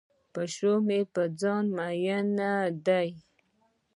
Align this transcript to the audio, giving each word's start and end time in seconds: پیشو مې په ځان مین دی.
پیشو 0.33 0.73
مې 0.87 0.99
په 1.13 1.23
ځان 1.39 1.65
مین 1.77 2.27
دی. 2.85 3.07